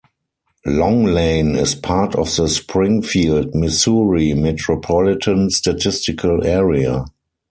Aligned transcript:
Long 0.65 1.03
Lane 1.05 1.53
is 1.55 1.75
part 1.75 2.15
of 2.15 2.35
the 2.35 2.47
Springfield, 2.47 3.53
Missouri 3.53 4.33
Metropolitan 4.33 5.51
Statistical 5.51 6.43
Area. 6.43 7.05